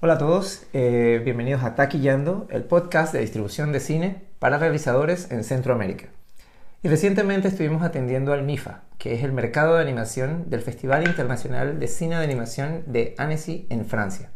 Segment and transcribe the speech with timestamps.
[0.00, 5.32] Hola a todos, eh, bienvenidos a Taquillando, el podcast de distribución de cine para realizadores
[5.32, 6.06] en Centroamérica.
[6.84, 11.80] Y recientemente estuvimos atendiendo al MIFA, que es el mercado de animación del Festival Internacional
[11.80, 14.30] de Cine de Animación de Annecy en Francia,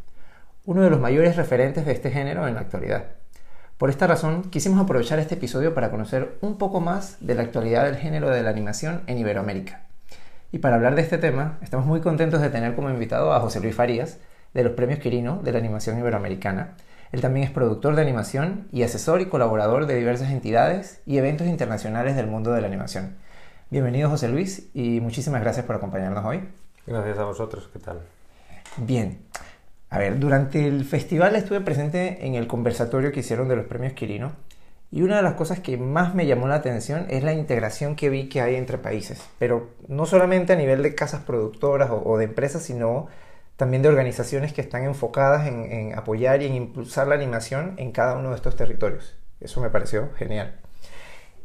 [0.65, 3.13] uno de los mayores referentes de este género en la actualidad.
[3.79, 7.85] Por esta razón, quisimos aprovechar este episodio para conocer un poco más de la actualidad
[7.85, 9.83] del género de la animación en Iberoamérica.
[10.51, 13.61] Y para hablar de este tema, estamos muy contentos de tener como invitado a José
[13.61, 14.19] Luis Farías,
[14.55, 16.77] de los Premios Quirino de la Animación Iberoamericana.
[17.13, 21.47] Él también es productor de animación y asesor y colaborador de diversas entidades y eventos
[21.47, 23.17] internacionales del mundo de la animación.
[23.71, 26.49] Bienvenido José Luis y muchísimas gracias por acompañarnos hoy.
[26.87, 28.01] Gracias a vosotros, ¿qué tal?
[28.77, 29.19] Bien.
[29.91, 33.93] A ver, durante el festival estuve presente en el conversatorio que hicieron de los premios
[33.93, 34.33] Quirino
[34.91, 38.09] y una de las cosas que más me llamó la atención es la integración que
[38.11, 42.19] vi que hay entre países, pero no solamente a nivel de casas productoras o, o
[42.19, 43.09] de empresas, sino
[43.63, 48.17] también de organizaciones que están enfocadas en, apoyar y en impulsar la animación en cada
[48.17, 49.15] uno de estos territorios.
[49.39, 50.57] Eso me pareció genial.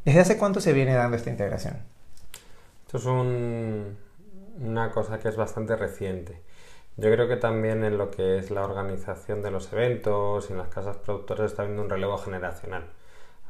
[0.04, 1.78] ¿Desde hace cuánto se viene dando esta integración?
[2.88, 6.42] Esto es una cosa que es bastante reciente.
[6.96, 10.58] Yo creo que también en lo que es la organización de los eventos y en
[10.58, 12.86] las casas productoras está habiendo un relevo generacional.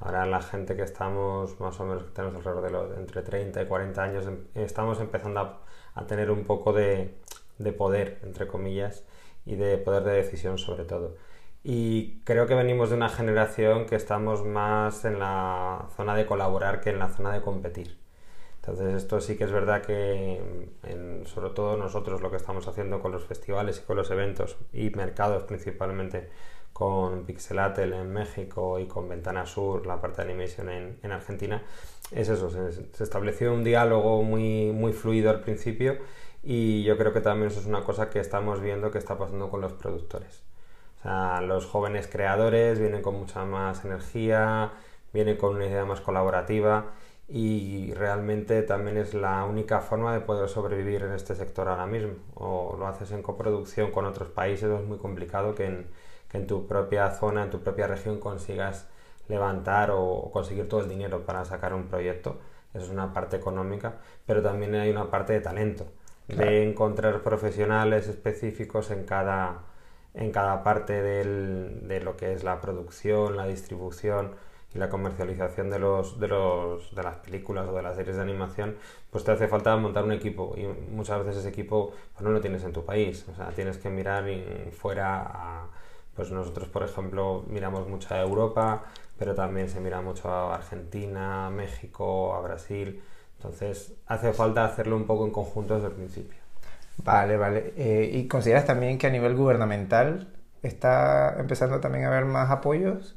[0.01, 3.61] Ahora la gente que estamos, más o menos, que tenemos alrededor de los, entre 30
[3.61, 5.61] y 40 años, em, estamos empezando
[5.95, 7.15] a tener un poco de,
[7.57, 9.03] de poder, entre comillas,
[9.45, 11.15] y de poder de decisión sobre todo.
[11.63, 16.81] Y creo que venimos de una generación que estamos más en la zona de colaborar
[16.81, 17.97] que en la zona de competir.
[18.61, 20.41] Entonces esto sí que es verdad que
[21.25, 24.89] sobre todo nosotros lo que estamos haciendo con los festivales y con los eventos y
[24.89, 26.29] mercados principalmente
[26.73, 31.63] con Pixelatel en México y con Ventana Sur, la parte de animation en, en Argentina,
[32.11, 35.97] es eso, se, se, estableció un diálogo muy, muy fluido al principio
[36.49, 39.49] y yo creo que también eso es una cosa que estamos viendo que está pasando
[39.49, 40.43] con los productores.
[40.97, 44.71] O sea, los jóvenes creadores vienen con mucha más energía,
[45.11, 46.93] vienen con una idea más colaborativa
[47.27, 52.13] y realmente también es la única forma de poder sobrevivir en este sector ahora mismo.
[52.35, 55.87] O lo haces en coproducción con otros países, es muy complicado que en,
[56.29, 58.87] que en tu propia zona, en tu propia región consigas
[59.27, 62.37] levantar o conseguir todo el dinero para sacar un proyecto.
[62.73, 65.87] Eso es una parte económica, pero también hay una parte de talento
[66.27, 69.63] de encontrar profesionales específicos en cada,
[70.13, 74.35] en cada parte de lo que es la producción, la distribución
[74.75, 78.21] y la comercialización de, los, de, los, de las películas o de las series de
[78.21, 78.75] animación,
[79.09, 82.41] pues te hace falta montar un equipo y muchas veces ese equipo pues no lo
[82.41, 84.25] tienes en tu país, o sea, tienes que mirar
[84.71, 85.67] fuera
[86.15, 88.83] pues nosotros por ejemplo miramos mucho a Europa,
[89.17, 93.01] pero también se mira mucho a Argentina, México, a Brasil,
[93.37, 96.39] entonces hace falta hacerlo un poco en conjunto desde el principio.
[97.03, 97.73] Vale, vale.
[97.77, 100.27] Eh, ¿Y consideras también que a nivel gubernamental
[100.63, 103.15] está empezando también a haber más apoyos?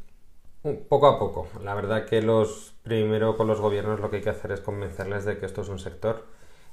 [0.91, 1.49] Poco a poco.
[1.63, 5.25] La verdad que los primero con los gobiernos lo que hay que hacer es convencerles
[5.25, 6.27] de que esto es un sector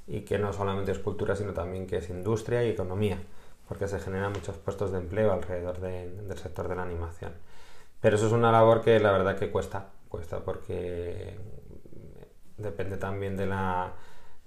[0.06, 3.18] y que no solamente es cultura, sino también que es industria y economía,
[3.66, 7.32] porque se generan muchos puestos de empleo alrededor del sector de la animación.
[8.00, 11.36] Pero eso es una labor que la verdad que cuesta, cuesta porque
[12.58, 13.94] depende también de la,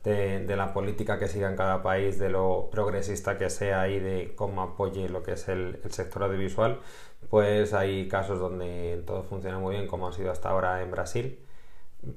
[0.04, 4.34] de, la política que siga en cada país, de lo progresista que sea y de
[4.36, 6.80] cómo apoye lo que es el, sector audiovisual,
[7.30, 11.40] pues hay casos donde todo funciona muy bien, como ha sido hasta ahora en Brasil,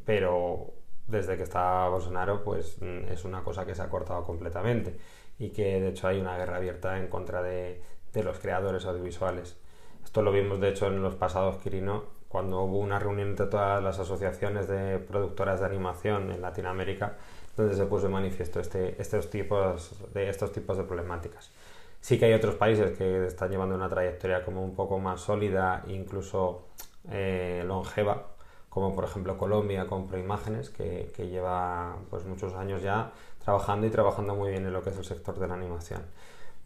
[0.04, 0.72] pero
[1.06, 4.96] desde que está Bolsonaro, pues mm, es una cosa que se ha cortado completamente
[5.38, 9.56] y que de hecho hay una guerra abierta en contra de, de los creadores audiovisuales.
[10.04, 12.04] Esto lo vimos de hecho en los pasados Quirino,
[12.34, 17.14] cuando hubo una reunión entre todas las asociaciones de productoras de animación en Latinoamérica,
[17.56, 21.52] donde se puso en manifiesto este, estos, tipos de, estos tipos de problemáticas.
[22.00, 25.84] Sí que hay otros países que están llevando una trayectoria como un poco más sólida,
[25.86, 26.64] incluso
[27.08, 28.30] eh, longeva,
[28.68, 33.12] como por ejemplo Colombia con Proimágenes, que, que lleva pues, muchos años ya
[33.44, 36.02] trabajando y trabajando muy bien en lo que es el sector de la animación.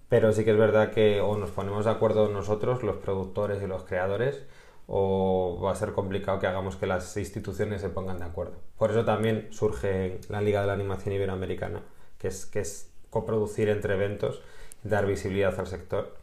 [0.09, 3.67] Pero sí que es verdad que o nos ponemos de acuerdo nosotros, los productores y
[3.67, 4.47] los creadores,
[4.91, 8.55] o va a ser complicado que hagamos que las instituciones se pongan de acuerdo.
[8.79, 11.83] Por eso también surge la Liga de la Animación Iberoamericana,
[12.19, 14.41] que es, que es coproducir entre eventos,
[14.83, 16.17] dar visibilidad al sector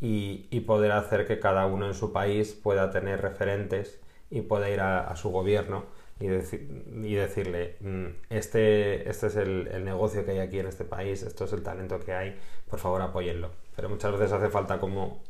[0.00, 4.00] y, poder hacer que cada uno en su país pueda tener referentes
[4.30, 5.84] y pueda ir a, su gobierno
[6.18, 10.84] y, y decirle, mm, este, este es el, el, negocio que hay aquí en este
[10.84, 12.36] país, esto es el talento que hay,
[12.68, 13.50] por favor apóyenlo.
[13.76, 15.22] Pero muchas veces hace falta como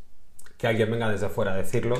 [0.58, 1.96] que alguien venga desde fuera a decirlo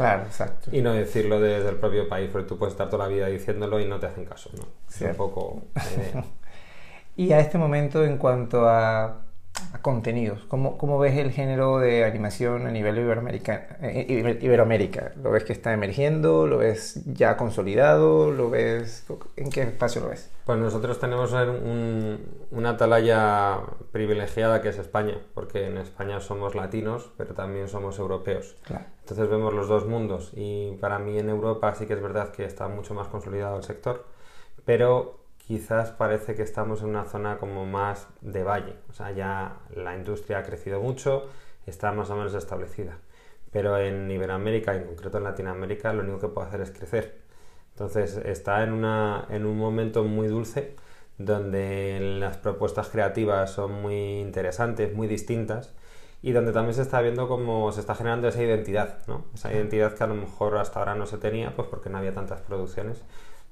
[0.73, 3.79] y no decirlo desde el propio país, porque tú puedes estar toda la vida diciéndolo
[3.81, 4.65] y no te hacen caso, ¿no?
[4.91, 5.63] Es un poco
[7.17, 9.28] y a este momento, en cuanto a
[9.83, 10.45] contenidos.
[10.49, 15.13] ¿Cómo, ¿Cómo, ves el género de animación a nivel eh, Iberoamérica?
[15.23, 16.47] ¿Lo ves que está emergiendo?
[16.47, 18.31] ¿Lo ves ya consolidado?
[18.31, 19.07] ¿Lo ves
[19.37, 20.31] ¿En qué espacio lo ves?
[20.45, 21.35] Pues nosotros tenemos
[22.51, 23.59] una atalaya
[23.93, 28.57] privilegiada que es España, porque en España somos latinos, pero también somos europeos.
[29.01, 32.45] Entonces vemos los dos mundos y para mí en Europa sí que es verdad que
[32.45, 34.07] está mucho más consolidado el sector,
[34.65, 35.18] pero
[35.49, 39.97] quizás parece que estamos en una zona como más de valle, o sea, ya la
[39.97, 41.25] industria ha crecido mucho,
[41.67, 42.99] está más o menos establecida.
[43.51, 47.23] Pero en Iberoamérica, en concreto en Latinoamérica, lo único que puede hacer es crecer.
[47.71, 50.77] Entonces está en, una, en un momento muy dulce
[51.17, 55.73] donde las propuestas creativas son muy interesantes, muy distintas
[56.21, 59.25] y donde también se está viendo cómo se está generando esa identidad, ¿no?
[59.35, 62.13] Esa identidad que a lo mejor hasta ahora no se tenía, pues porque no había
[62.13, 63.03] tantas producciones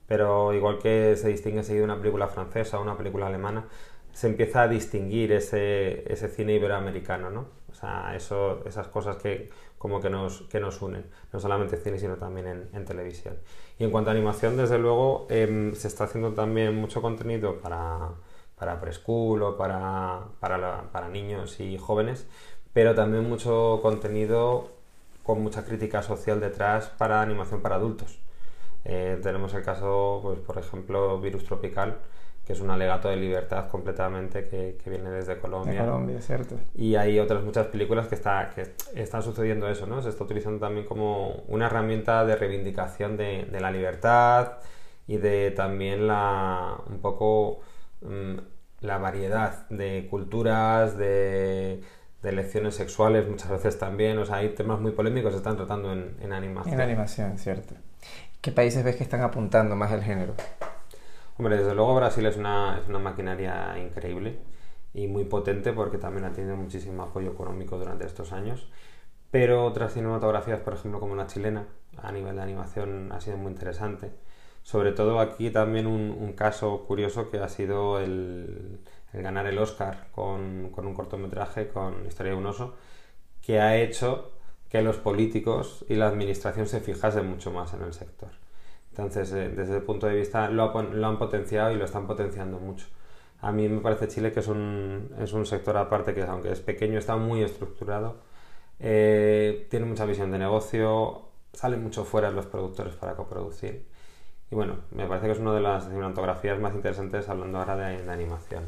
[0.06, 3.66] pero igual que se distingue seguido una película francesa o una película alemana,
[4.12, 6.04] se empieza a distinguir ese,
[6.34, 7.46] cine iberoamericano, ¿no?
[7.70, 12.68] O sea, esas cosas que como que nos, unen, no solamente en cine, sino también
[12.72, 13.36] en, televisión.
[13.78, 18.12] Y en cuanto a animación, desde luego, em, se está haciendo también mucho contenido para,
[18.56, 22.26] para preschool o para niños y jóvenes,
[22.72, 24.70] pero también mucho contenido
[25.22, 28.18] con mucha crítica social detrás para animación para adultos.
[28.88, 31.96] Eh, tenemos el caso, pues, por ejemplo, Virus Tropical,
[32.46, 35.84] que es un alegato de libertad completamente que, viene desde Colombia.
[35.84, 36.54] Colombia, cierto.
[36.76, 40.00] Y hay otras muchas películas que, está, que están sucediendo eso, ¿no?
[40.02, 44.58] Se está utilizando también como una herramienta de reivindicación de, la libertad
[45.08, 47.62] y de también la, un poco
[48.02, 48.36] mm,
[48.82, 51.82] la variedad de culturas, de,
[52.22, 54.16] de lecciones sexuales muchas veces también.
[54.18, 56.76] O sea, hay temas muy polémicos que se están tratando en, en animación.
[56.76, 57.74] En animación, cierto.
[58.46, 60.36] ¿Qué países ves que están apuntando más al género?
[61.36, 64.38] Hombre, desde luego Brasil es una, es una maquinaria increíble
[64.94, 68.68] y muy potente porque también ha tenido muchísimo apoyo económico durante estos años.
[69.32, 71.66] Pero otras cinematografías, por ejemplo, como la chilena,
[72.00, 74.12] a nivel de animación ha sido muy interesante.
[74.62, 78.78] Sobre todo aquí también un, caso curioso que ha sido el,
[79.12, 82.76] el ganar el Oscar con, con, un cortometraje con Historia de un oso,
[83.42, 84.35] que ha hecho
[84.68, 88.30] que los políticos y la administración se fijasen mucho más en el sector.
[88.90, 92.86] Entonces, eh, desde ese punto de vista, lo, han potenciado y lo están potenciando mucho.
[93.40, 96.60] A mí me parece Chile que es un, es un sector aparte que, aunque es
[96.60, 98.16] pequeño, está muy estructurado,
[98.80, 103.86] eh, tiene mucha visión de negocio, salen mucho fuera los productores para coproducir.
[104.50, 108.10] Y bueno, me parece que es una de las cinematografías más interesantes hablando ahora de
[108.10, 108.64] animación.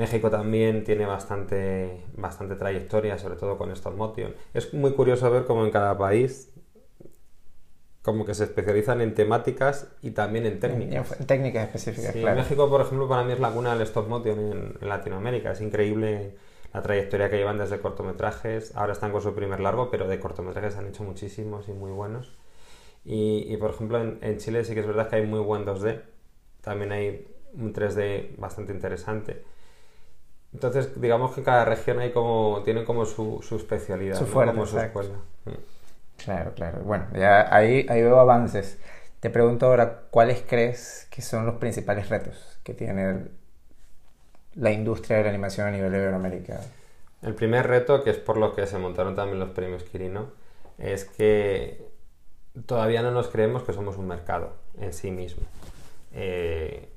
[0.00, 4.34] México también tiene bastante, bastante trayectoria, sobre todo con stop motion.
[4.54, 6.50] Es muy curioso ver cómo en cada país
[8.02, 11.20] como que se especializan en temáticas y también en técnicas.
[11.20, 12.40] En, técnicas específicas, claro.
[12.40, 14.38] México, por ejemplo, para mí es la cuna del stop motion
[14.80, 15.52] en, Latinoamérica.
[15.52, 16.34] Es increíble
[16.72, 18.74] la trayectoria que llevan desde cortometrajes.
[18.76, 22.32] Ahora están con su primer largo, pero de cortometrajes han hecho muchísimos y muy buenos.
[23.04, 26.00] Y, por ejemplo, en, en, Chile sí que es verdad que hay muy buen 2D.
[26.62, 29.44] También hay un 3D bastante interesante.
[30.52, 34.78] Entonces, digamos que cada región hay como, tiene como su, su especialidad, su como su
[34.78, 35.14] escuela.
[36.16, 36.80] Claro, claro.
[36.82, 38.78] Bueno, ya ahí, ahí veo avances.
[39.20, 43.26] Te pregunto ahora, ¿cuáles crees que son los principales retos que tiene
[44.54, 46.60] la industria de la animación a nivel de Iberoamérica?
[47.22, 50.30] El primer reto, que es por lo que se montaron también los premios Quirino,
[50.78, 51.86] es que
[52.66, 55.42] todavía no nos creemos que somos un mercado en sí mismo.
[56.12, 56.89] Eh,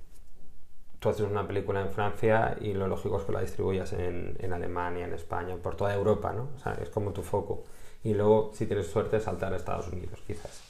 [1.04, 5.06] tú haces una película en Francia y lo lógico es que la distribuyas en, Alemania,
[5.06, 6.50] en España, por toda Europa, ¿no?
[6.56, 7.66] O sea, es como tu foco.
[8.06, 10.64] Y luego, si tienes suerte, saltar a Estados Unidos, quizás.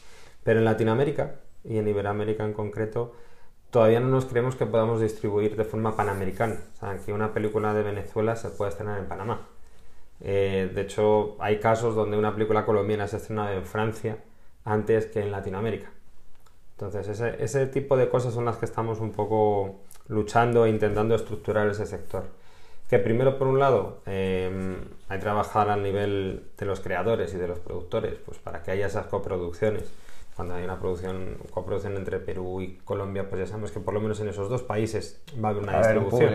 [0.44, 3.14] Pero en Latinoamérica y en Iberoamérica en concreto,
[3.70, 6.58] todavía no nos creemos que podamos distribuir de forma panamericana.
[6.74, 9.48] O sea, que una película de Venezuela se puede estrenar en Panamá.
[10.20, 14.18] Eh, de hecho, hay casos donde una película colombiana se ha estrenado en Francia
[14.66, 15.92] antes que en Latinoamérica.
[16.72, 21.16] Entonces, ese, ese tipo de cosas son las que estamos un poco luchando e intentando
[21.16, 22.24] estructurar ese sector.
[22.90, 24.76] Que primero, por un lado, em,
[25.10, 28.72] hay que trabajar al nivel de los creadores y de los productores, pues para que
[28.72, 29.92] haya esas coproducciones.
[30.36, 34.02] Cuando hay una producción, coproducción entre Perú y Colombia, pues ya sabemos que por lo
[34.02, 36.30] menos en esos dos países va a haber una distribución.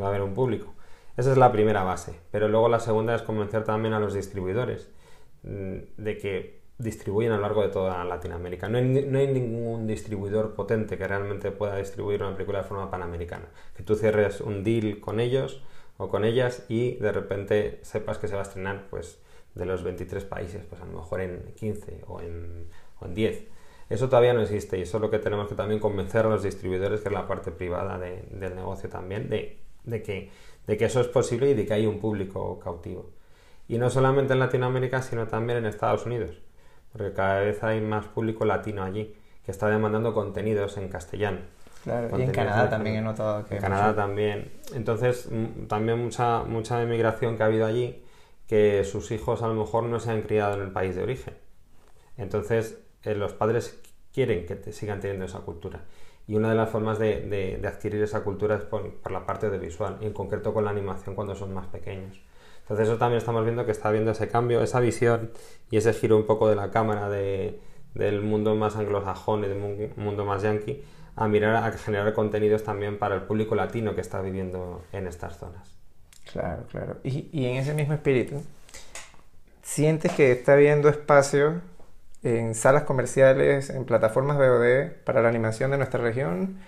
[0.00, 0.72] Va a haber un público.
[1.16, 2.14] Esa es la primera base.
[2.30, 4.88] Pero luego la segunda es convencer también a los distribuidores
[5.42, 8.68] mm, de que distribuyen a lo largo de toda Latinoamérica.
[8.68, 12.90] No hay, no hay, ningún distribuidor potente que realmente pueda distribuir una película de forma
[12.90, 13.46] panamericana.
[13.76, 15.62] Que tú cierres un deal con ellos
[15.96, 19.18] o con ellas y de repente sepas que se va a estrenar pues,
[19.54, 22.68] de los 23 países, pues a lo mejor en 15 o en,
[23.00, 23.44] o en 10.
[23.90, 26.42] Eso todavía no existe y eso es lo que tenemos que también convencer a los
[26.42, 30.30] distribuidores, que es la parte privada de, del negocio también, de de que,
[30.66, 33.10] de que eso es posible y de que hay un público cautivo.
[33.68, 36.40] Y no solamente en Latinoamérica, sino también en Estados Unidos,
[36.94, 41.40] porque cada vez hay más público latino allí que está demandando contenidos en castellano.
[41.82, 43.56] Claro, y en Canadá también he notado que...
[43.56, 44.52] En Canadá también.
[44.74, 45.28] Entonces,
[45.68, 48.02] también mucha, mucha emigración que ha habido allí,
[48.46, 51.34] que sus hijos a lo mejor no se han criado en el país de origen.
[52.16, 53.82] Entonces, eh, los padres
[54.12, 55.80] quieren que te sigan teniendo esa cultura.
[56.28, 57.20] Y una de las formas de,
[57.60, 60.64] de, adquirir esa cultura es por, por, la parte de visual, y en concreto con
[60.64, 62.18] la animación cuando son más pequeños.
[62.64, 65.30] Entonces eso también estamos viendo que está habiendo ese cambio, esa visión
[65.70, 67.60] y ese giro un poco de la cámara de,
[67.92, 70.82] del mundo más anglosajón y del mundo más yankee
[71.14, 75.36] a mirar a generar contenidos también para el público latino que está viviendo en estas
[75.38, 75.76] zonas.
[76.32, 76.96] Claro, claro.
[77.04, 78.42] Y, y en ese mismo espíritu,
[79.62, 81.60] ¿sientes que está habiendo espacio
[82.22, 86.58] en salas comerciales, en plataformas VOD para la animación de nuestra región?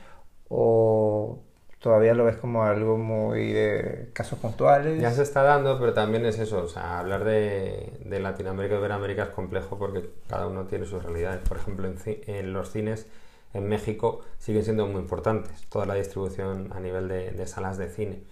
[0.49, 1.43] ¿O
[1.81, 5.01] todavía lo ves como algo muy de casos puntuales.
[5.01, 8.79] Ya se está dando, pero también es eso, o sea, hablar de, de Latinoamérica y
[8.79, 11.47] Iberoamérica es complejo porque cada uno tiene sus realidades.
[11.47, 13.07] Por ejemplo, en, en, los cines
[13.55, 17.89] en México siguen siendo muy importantes, toda la distribución a nivel de, de salas de
[17.89, 18.23] cine,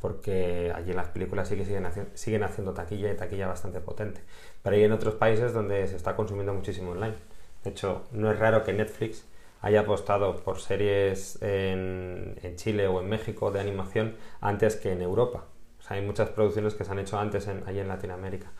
[0.00, 4.20] porque allí las películas sí que siguen, siguen haciendo taquilla y taquilla bastante potente.
[4.62, 7.14] Pero hay en otros países donde se está consumiendo muchísimo online.
[7.62, 9.24] De hecho, no es raro que Netflix
[9.60, 15.44] haya apostado por series en, Chile o en México de animación antes que en Europa.
[15.88, 18.52] Hay muchas producciones que se han hecho antes en, allí en Latinoamérica,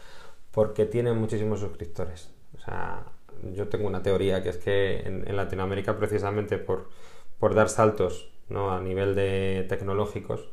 [0.50, 2.30] porque tienen muchísimos suscriptores.
[2.56, 3.04] O sea,
[3.52, 6.88] yo tengo una teoría que es que en, Latinoamérica, precisamente por,
[7.38, 8.72] por dar saltos ¿no?
[8.72, 10.48] a nivel de tecnológicos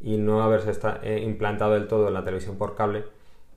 [0.00, 3.04] y no haberse eh, implantado del todo en la televisión por cable,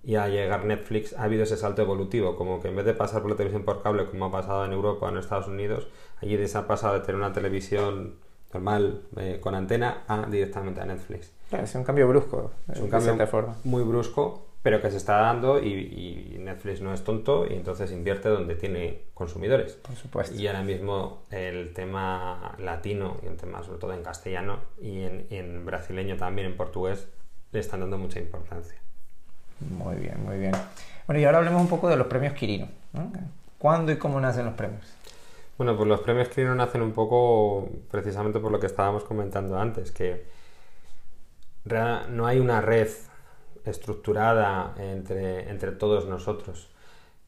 [0.04, 3.22] y a llegar Netflix ha habido ese salto evolutivo, como que en vez de pasar
[3.22, 5.88] por la televisión por cable como ha pasado en Europa o en Estados Unidos,
[6.22, 8.16] allí se ha pasado de tener una televisión
[8.54, 11.32] normal eh, con antena a directamente a Netflix.
[11.52, 13.56] es un cambio brusco, es un cambio forma.
[13.64, 15.70] muy brusco, pero que se está dando y,
[16.36, 19.74] y, Netflix no es tonto y entonces invierte donde tiene consumidores.
[19.74, 20.36] Por supuesto.
[20.36, 25.28] Y ahora mismo el tema latino y el tema sobre todo en castellano y en,
[25.30, 27.08] y en brasileño también, en portugués,
[27.52, 28.78] le están dando mucha importancia.
[29.70, 30.54] Muy bien, muy bien.
[31.08, 32.68] Bueno, y ahora hablemos un poco de los premios Quirino.
[32.94, 33.12] ¿no?
[33.58, 34.82] ¿Cuándo y cómo nacen los premios?
[35.58, 39.92] Bueno, pues los premios Quirino nacen un poco precisamente por lo que estábamos comentando antes,
[39.92, 40.26] que
[41.66, 42.90] no hay una red
[43.66, 46.68] estructurada entre, entre todos nosotros.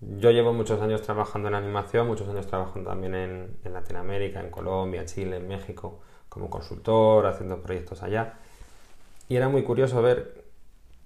[0.02, 4.50] Yo llevo muchos años trabajando en animación, muchos años trabajando también en, en Latinoamérica, en
[4.50, 8.34] Colombia, Chile, en México, como consultor, haciendo proyectos allá.
[9.30, 10.43] Y era muy curioso ver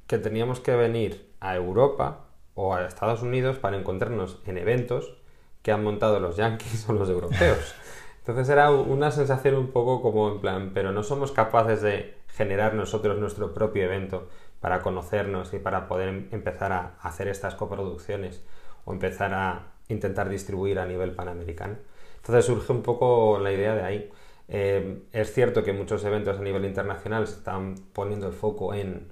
[0.08, 5.18] que teníamos que venir a Europa o a Estados Unidos para encontrarnos en eventos
[5.62, 7.76] que han montado los yankees o los europeos.
[8.20, 12.74] Entonces era una sensación un poco como en plan, pero no somos capaces de generar
[12.74, 14.28] nosotros nuestro propio evento
[14.60, 18.44] para conocernos y para poder em-, empezar a hacer estas coproducciones
[18.86, 21.76] o empezar a intentar distribuir a nivel panamericano.
[22.18, 24.12] Entonces surge un poco la idea de ahí.
[24.50, 29.12] Eh, es cierto que muchos eventos a nivel internacional se están poniendo el foco en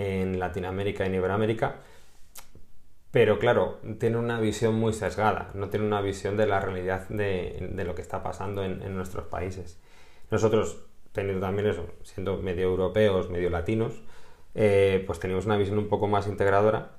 [0.00, 1.76] en Latinoamérica y en Iberoamérica,
[3.10, 7.70] pero claro, tiene una visión muy sesgada, no tiene una visión de la realidad de,
[7.84, 9.80] lo que está pasando en, nuestros países.
[10.30, 14.00] Nosotros, teniendo también eso, siendo medio europeos, medio latinos,
[14.54, 16.92] eh, pues teníamos una visión un poco más integradora,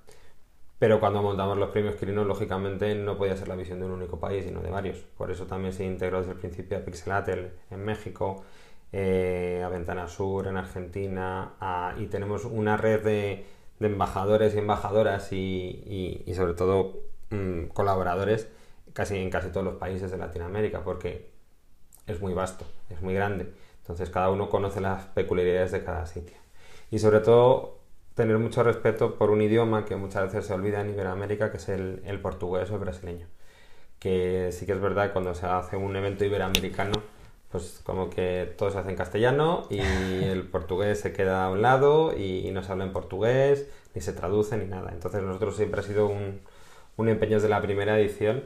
[0.79, 4.19] pero cuando montamos los premios Quirino, lógicamente no podía ser la visión de un único
[4.19, 4.97] país, sino de varios.
[5.17, 8.43] Por eso también se integró desde el principio a Pixelatel en México,
[8.93, 11.53] eh, a Ventana Sur en Argentina,
[11.97, 13.45] y tenemos una red de,
[13.79, 18.47] embajadores y embajadoras y, sobre todo mm, colaboradores
[18.93, 21.31] casi en casi todos los países de Latinoamérica, porque
[22.07, 23.53] es muy vasto, es muy grande.
[23.79, 26.37] Entonces cada uno conoce las peculiaridades de cada sitio.
[26.91, 27.79] Y sobre todo
[28.15, 31.69] tener mucho respeto por un idioma que muchas veces se olvida en Iberoamérica, que es
[31.69, 33.27] el, el portugués o el brasileño.
[33.99, 37.01] Que sí que es verdad cuando se hace un evento iberoamericano,
[37.51, 39.79] pues como que todo se hace en castellano y
[40.23, 44.13] el portugués se queda a un lado y, no se habla en portugués, ni se
[44.13, 44.91] traduce ni nada.
[44.93, 46.41] Entonces nosotros siempre ha sido un,
[46.97, 48.43] un empeño desde la primera edición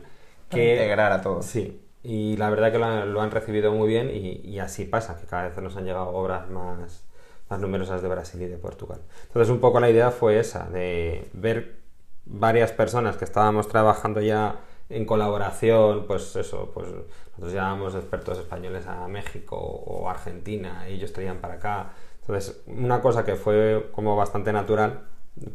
[0.50, 0.74] que...
[0.74, 1.46] integrar a todos.
[1.46, 5.26] Sí, y la verdad que lo han, recibido muy bien y, y, así pasa, que
[5.26, 7.04] cada vez nos han llegado obras más,
[7.50, 9.02] más numerosas de Brasil y de Portugal.
[9.28, 11.78] Entonces un poco la idea fue esa, de ver
[12.26, 18.86] varias personas que estábamos trabajando ya en colaboración, pues eso, pues nosotros llevábamos expertos españoles
[18.88, 21.94] a México o Argentina y ellos traían para acá.
[22.22, 25.08] Entonces, una cosa que fue como bastante natural,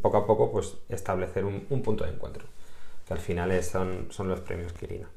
[0.02, 2.44] poco a poco, pues establecer un, punto de encuentro,
[3.06, 5.08] que al final son, son los premios Quirino.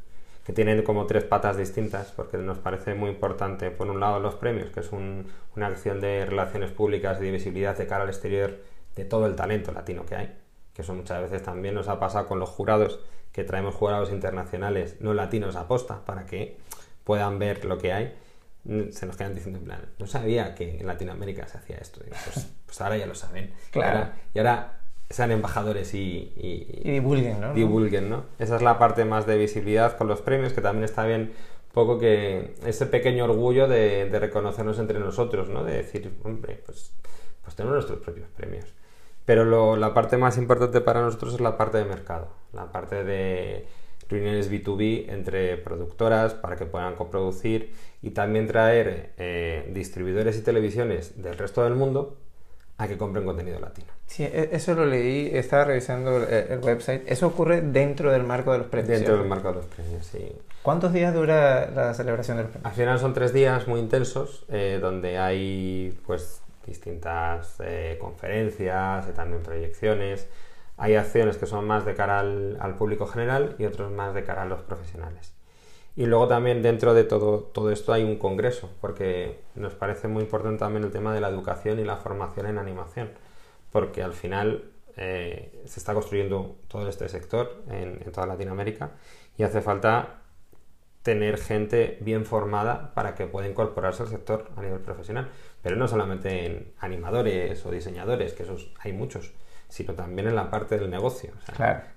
[0.45, 4.35] que tienen como tres patas distintas, porque nos parece muy importante, por un lado, los
[4.35, 8.57] premios, que es una acción de relaciones públicas y de visibilidad de cara al exterior
[8.95, 10.37] de todo el talento latino que hay,
[10.73, 12.99] que eso muchas veces también nos ha pasado con los jurados,
[13.33, 16.57] que traemos jurados internacionales no latinos a posta para que
[17.03, 18.13] puedan ver lo que hay
[18.91, 21.99] se nos quedan diciendo en plan, no sabía que en Latinoamérica se hacía esto.
[22.07, 23.53] Pues, pues, ahora ya lo saben.
[23.71, 24.11] Claro.
[24.33, 27.53] Y ahora, sean embajadores y, y, divulguen, ¿no?
[27.53, 28.25] Divulguen, ¿no?
[28.39, 31.33] Esa es la parte más de visibilidad con los premios, que también está bien
[31.73, 35.63] poco que ese pequeño orgullo de, reconocernos entre nosotros, ¿no?
[35.63, 36.93] De decir, hombre, pues,
[37.43, 38.65] pues tenemos nuestros propios premios.
[39.25, 43.65] Pero la parte más importante para nosotros es la parte de mercado, la parte de
[44.09, 51.21] reuniones B2B entre productoras para que puedan coproducir y también traer eh, distribuidores y televisiones
[51.21, 52.17] del resto del mundo
[52.77, 53.87] a que compren contenido latino.
[54.07, 57.03] Sí, e, eso lo leí, estaba revisando el, website.
[57.05, 58.99] Eso ocurre dentro del marco de los premios.
[58.99, 60.31] Dentro del marco de los premios, sí.
[60.61, 62.69] ¿Cuántos días dura la celebración de los premios?
[62.69, 69.11] Al final son tres días muy intensos, eh, donde hay pues distintas eh, conferencias y
[69.13, 70.27] también proyecciones.
[70.77, 74.23] Hay acciones que son más de cara al, al público general y otros más de
[74.23, 75.33] cara a los profesionales.
[75.95, 80.23] Y luego también dentro de todo, todo esto hay un congreso, porque nos parece muy
[80.23, 83.11] importante también el tema de la educación y la formación en animación,
[83.71, 84.63] porque al final
[84.97, 88.91] eh, se está construyendo todo este sector en, toda Latinoamérica
[89.37, 90.21] y hace falta
[91.01, 95.29] tener gente bien formada para que pueda incorporarse al sector a nivel profesional,
[95.63, 99.31] pero no solamente en animadores o diseñadores, que esos hay muchos,
[99.69, 101.31] sino también en la parte del negocio.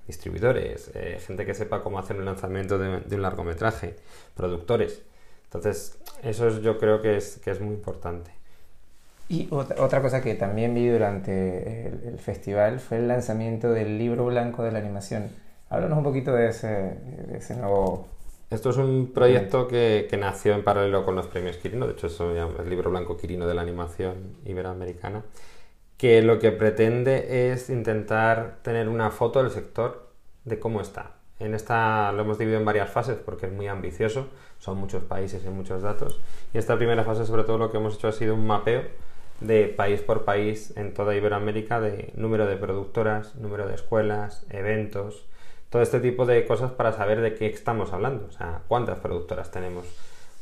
[0.07, 3.97] Distribuidores, eh, gente que sepa cómo hacer un lanzamiento de, un largometraje,
[4.35, 5.03] productores.
[5.45, 8.31] Entonces, eso yo creo que es, que es muy importante.
[9.29, 14.63] Y otra, cosa que también vi durante el, festival fue el lanzamiento del libro blanco
[14.63, 15.29] de la animación.
[15.69, 16.97] Háblanos un poquito de ese,
[17.35, 18.07] ese nuevo...
[18.51, 22.21] Esto es un proyecto que, nació en paralelo con los premios Quirino, de hecho es
[22.21, 25.25] el libro blanco Quirino de la animación iberoamericana
[25.97, 30.11] que lo que pretende es intentar tener una foto del sector
[30.45, 31.13] de cómo está.
[31.39, 35.45] En esta lo hemos dividido en varias fases porque es muy ambicioso, son muchos países
[35.45, 36.21] y muchos datos.
[36.53, 38.83] Y esta primera fase, sobre todo, lo que hemos hecho ha sido un mapeo
[39.41, 45.27] de país por país en toda Iberoamérica de número de productoras, número de escuelas, eventos,
[45.71, 49.51] todo este tipo de cosas para saber de qué estamos hablando, o sea, cuántas productoras
[49.51, 49.87] tenemos,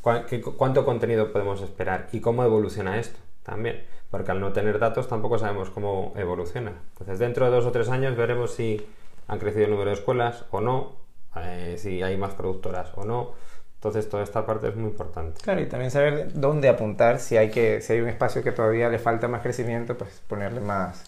[0.03, 3.85] cuánto contenido podemos esperar y cómo evoluciona esto también
[4.15, 6.71] porque al no tener datos tampoco sabemos cómo evoluciona.
[6.93, 8.87] Entonces, dentro de dos o tres años veremos si
[9.27, 10.93] han crecido el número de escuelas o no,
[11.35, 13.33] eh, si hay más productoras o no.
[13.75, 15.41] Entonces, toda esta parte es muy importante.
[15.43, 18.89] Claro, y también saber dónde apuntar, si hay, que, si hay un espacio que todavía
[18.89, 21.03] le falta más crecimiento, pues ponerle más,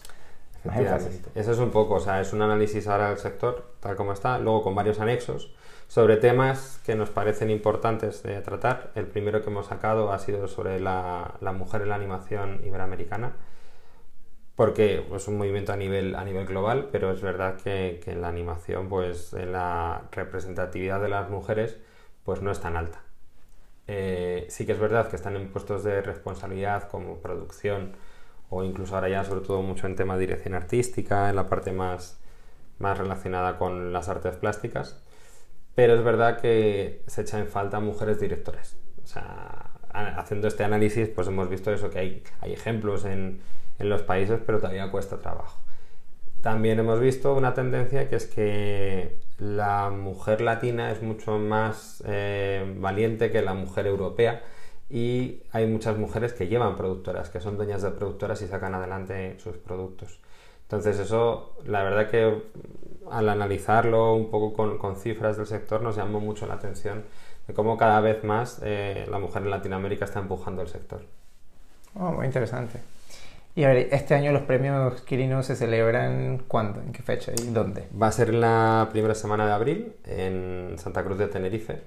[0.67, 1.23] más énfasis.
[1.35, 4.39] Eso es un poco, o sea, es un análisis ahora del sector, tal como está,
[4.39, 5.55] luego con varios anexos
[5.89, 8.91] sobre temas que nos parecen importantes de tratar.
[8.95, 13.37] El primero que hemos sacado ha sido sobre la, mujer en la animación iberoamericana,
[14.57, 18.29] porque es un movimiento a nivel, a nivel global, pero es verdad que, en la
[18.29, 21.79] animación, pues en la representatividad de las mujeres,
[22.25, 23.03] pues no es tan alta.
[23.87, 27.93] Eh, sí que es verdad que están en puestos de responsabilidad como producción
[28.51, 31.73] o incluso ahora ya sobre todo mucho en tema de dirección artística, en la parte
[31.73, 32.21] más,
[32.79, 35.03] más relacionada con las artes plásticas,
[35.75, 38.77] pero es verdad que se echa en falta mujeres directoras.
[39.05, 43.41] O sea, haciendo este análisis, pues hemos visto eso, que hay, hay ejemplos en,
[43.79, 45.61] en los países, pero todavía cuesta trabajo.
[46.43, 52.75] También hemos visto una tendencia que es que la mujer latina es mucho más eh,
[52.79, 54.43] valiente que la mujer europea
[54.89, 59.39] y hay muchas mujeres que llevan productoras, que son dueñas de productoras y sacan adelante
[59.39, 60.21] sus productos.
[60.63, 62.43] Entonces eso, la verdad que
[63.11, 67.05] al analizarlo un poco con, cifras del sector nos llamó mucho la atención
[67.47, 71.03] de cómo cada vez más eh, la mujer en Latinoamérica está empujando el sector.
[71.95, 72.81] Oh, muy interesante.
[73.55, 77.47] Y a ver, este año los premios Quirino se celebran cuándo, en qué fecha y
[77.47, 77.89] dónde?
[78.01, 81.81] Va a ser la primera semana de abril en Santa Cruz de Tenerife,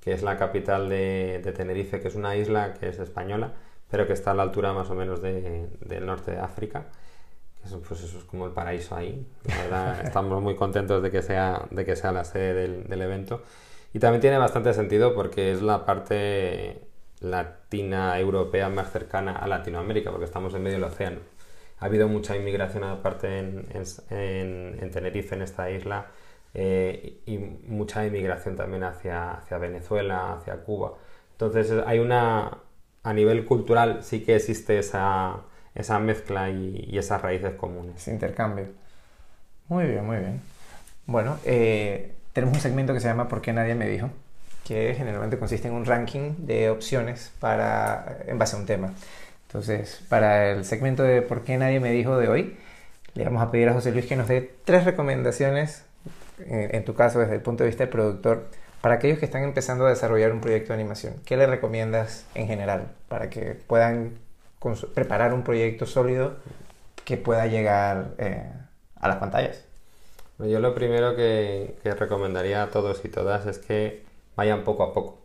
[0.00, 3.52] que es la capital de, Tenerife, que es una isla que es española,
[3.90, 6.86] pero que está a la altura más o menos del norte de África.
[7.64, 9.26] Eso, pues eso es como el paraíso ahí.
[9.44, 13.02] La verdad, estamos muy contentos de que sea, de que sea la sede del, del,
[13.02, 13.42] evento.
[13.92, 16.80] Y también tiene bastante sentido porque es la parte
[17.20, 21.20] latina europea más cercana a Latinoamérica, porque estamos en medio del océano.
[21.78, 23.66] Ha habido mucha inmigración aparte en,
[24.10, 26.06] en, en Tenerife, en esta isla,
[26.54, 30.94] eh, y mucha inmigración también hacia, hacia Venezuela, hacia Cuba.
[31.32, 32.58] Entonces hay una,
[33.02, 35.40] a nivel cultural sí que existe esa,
[35.74, 37.96] esa mezcla y, esas raíces comunes.
[37.96, 38.68] Ese intercambio.
[39.68, 40.40] Muy bien, muy bien.
[41.06, 44.10] Bueno, eh, tenemos un segmento que se llama ¿Por qué nadie me dijo?
[44.70, 48.92] que generalmente consiste en un ranking de opciones para, en base a un tema.
[49.48, 52.56] Entonces, para el segmento de ¿Por qué nadie me dijo de hoy?
[53.14, 55.84] Le vamos a pedir a José Luis que nos dé tres recomendaciones,
[56.38, 58.46] en, tu caso desde el punto de vista del productor,
[58.80, 61.14] para aquellos que están empezando a desarrollar un proyecto de animación.
[61.24, 64.18] ¿Qué le recomiendas en general para que puedan
[64.94, 66.36] preparar un proyecto sólido
[67.04, 68.50] que pueda llegar eh,
[68.96, 69.64] a las pantallas?
[70.38, 74.02] Yo lo primero que, que recomendaría a todos y todas es que
[74.36, 75.20] vayan poco a poco.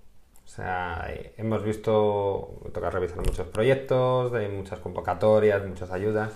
[0.45, 6.33] O sea, hemos visto, toca revisar muchos proyectos, muchas convocatorias, muchas ayudas,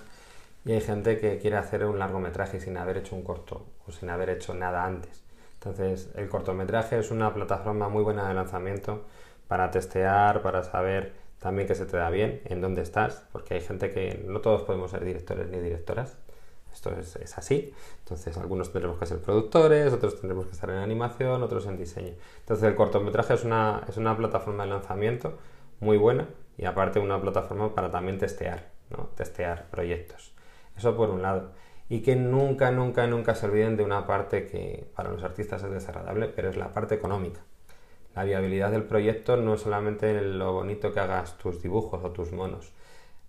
[0.69, 4.11] y hay gente que quiere hacer un largometraje sin haber hecho un corto o sin
[4.11, 5.23] haber hecho nada antes.
[5.55, 9.03] Entonces, el cortometraje es una plataforma muy buena de lanzamiento
[9.47, 13.61] para testear, para saber también que se te da bien, en dónde estás, porque hay
[13.61, 16.19] gente que no todos podemos ser directores ni directoras,
[16.71, 17.73] esto es, es, así.
[18.03, 22.13] Entonces, algunos tendremos que ser productores, otros tendremos que estar en animación, otros en diseño.
[22.41, 25.35] Entonces, el cortometraje es una, es una plataforma de lanzamiento
[25.79, 26.27] muy buena
[26.59, 29.09] y aparte una plataforma para también testear, ¿no?
[29.15, 30.35] Testear proyectos.
[30.79, 31.51] Eso por un lado.
[31.89, 35.71] Y que nunca, nunca, nunca se olviden de una parte que para los artistas es
[35.71, 37.41] desagradable, pero es la parte económica.
[38.15, 42.31] La viabilidad del proyecto no es solamente lo bonito que hagas tus dibujos o tus
[42.31, 42.71] monos.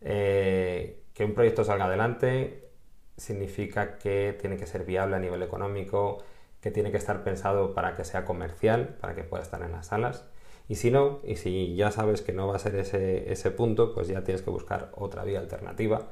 [0.01, 2.71] Eh, que un proyecto salga adelante
[3.17, 6.23] significa que tiene que ser viable a nivel económico,
[6.61, 9.89] que tiene que estar pensado para que sea comercial, para que pueda estar en las
[9.89, 10.25] salas.
[10.69, 13.93] Y si no, y si ya sabes que no va a ser ese, ese punto,
[13.93, 16.11] pues ya tienes que buscar otra vía alternativa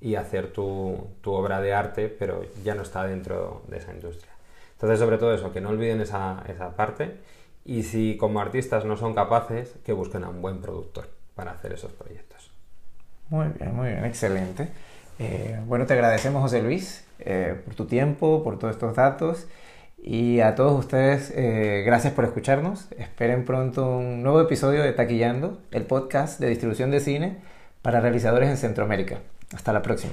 [0.00, 4.32] y hacer tu, tu, obra de arte, pero ya no está dentro de esa industria.
[4.72, 7.16] Entonces, sobre todo eso, que no olviden esa, esa parte
[7.64, 11.72] y si como artistas no son capaces, que busquen a un buen productor para hacer
[11.72, 12.50] esos proyectos.
[13.30, 14.68] Muy bien, muy bien, excelente.
[15.18, 19.46] Eh, bueno, te agradecemos, José Luis, eh, por tu tiempo, por todos estos datos.
[20.02, 22.88] Y a todos ustedes, eh, gracias por escucharnos.
[22.98, 27.38] Esperen pronto un nuevo episodio de Taquillando, el podcast de distribución de cine
[27.80, 29.20] para realizadores en Centroamérica.
[29.52, 30.12] Hasta la próxima.